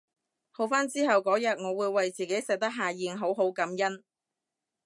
[0.49, 4.03] 好返之後嗰日我會為自己食得下嚥好好感恩